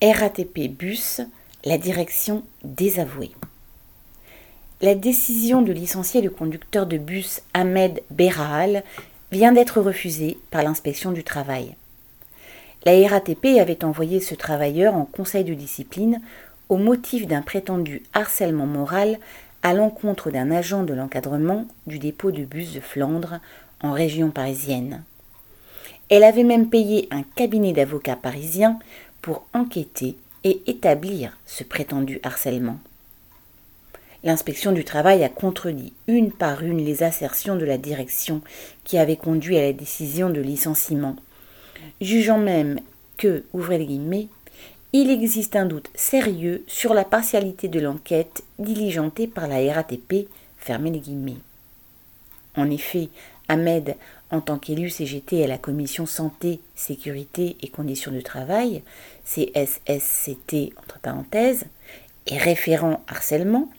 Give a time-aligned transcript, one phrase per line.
[0.00, 1.22] RATP Bus,
[1.64, 3.32] la direction désavouée.
[4.80, 8.84] La décision de licencier le conducteur de bus Ahmed Berahal
[9.32, 11.74] vient d'être refusée par l'inspection du travail.
[12.84, 16.20] La RATP avait envoyé ce travailleur en conseil de discipline
[16.68, 19.18] au motif d'un prétendu harcèlement moral
[19.64, 23.40] à l'encontre d'un agent de l'encadrement du dépôt de bus de Flandre
[23.82, 25.02] en région parisienne.
[26.10, 28.78] Elle avait même payé un cabinet d'avocats parisiens
[29.20, 32.78] pour enquêter et établir ce prétendu harcèlement.
[34.24, 38.40] L'inspection du travail a contredit une par une les assertions de la direction
[38.84, 41.16] qui avait conduit à la décision de licenciement,
[42.00, 42.80] jugeant même
[43.16, 44.28] que, ouvrez les guillemets,
[44.92, 50.90] il existe un doute sérieux sur la partialité de l'enquête diligentée par la RATP, fermez
[50.90, 51.36] les guillemets.
[52.58, 53.08] En effet,
[53.46, 53.94] Ahmed
[54.30, 58.82] en tant qu'élu CGT à la commission santé, sécurité et conditions de travail,
[59.24, 61.66] CSSCT entre parenthèses,
[62.26, 63.70] et référent harcèlement,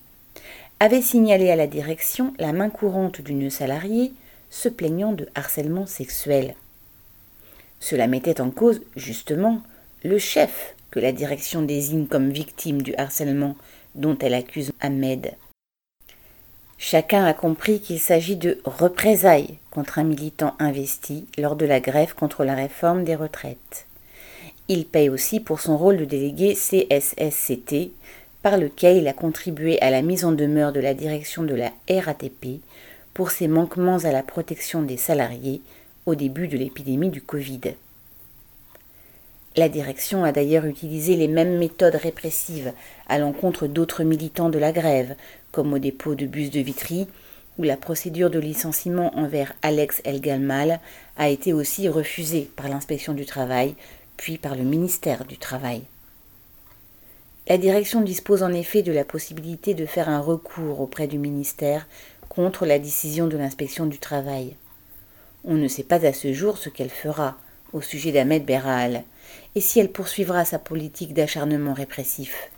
[0.80, 4.14] avait signalé à la direction la main courante d'une salariée
[4.50, 6.56] se plaignant de harcèlement sexuel.
[7.82, 9.62] Cela mettait en cause, justement,
[10.04, 13.56] le chef que la direction désigne comme victime du harcèlement
[13.94, 15.34] dont elle accuse Ahmed.
[16.82, 22.16] Chacun a compris qu'il s'agit de représailles contre un militant investi lors de la grève
[22.16, 23.86] contre la réforme des retraites.
[24.70, 27.92] Il paye aussi pour son rôle de délégué CSSCT,
[28.42, 31.74] par lequel il a contribué à la mise en demeure de la direction de la
[31.90, 32.62] RATP
[33.14, 35.62] pour ses manquements à la protection des salariés
[36.06, 37.74] au début de l'épidémie du Covid.
[39.58, 42.72] La direction a d'ailleurs utilisé les mêmes méthodes répressives
[43.10, 45.16] à l'encontre d'autres militants de la grève,
[45.52, 47.08] comme au dépôt de bus de Vitry,
[47.58, 50.80] où la procédure de licenciement envers Alex Elgalmal
[51.18, 53.76] a été aussi refusée par l'inspection du travail,
[54.18, 55.84] puis par le ministère du Travail.
[57.48, 61.88] La direction dispose en effet de la possibilité de faire un recours auprès du ministère
[62.28, 64.56] contre la décision de l'inspection du travail.
[65.44, 67.38] On ne sait pas à ce jour ce qu'elle fera
[67.74, 69.04] au sujet d'Ahmed Berral
[69.56, 72.52] et si elle poursuivra sa politique d'acharnement répressif.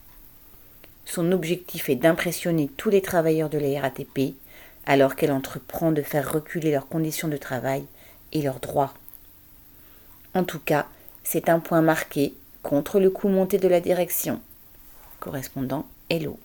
[1.06, 4.36] Son objectif est d'impressionner tous les travailleurs de la RATP
[4.86, 7.86] alors qu'elle entreprend de faire reculer leurs conditions de travail
[8.32, 8.94] et leurs droits.
[10.34, 10.88] En tout cas,
[11.24, 14.40] c'est un point marqué contre le coup monté de la direction.
[15.20, 16.40] Correspondant Hello.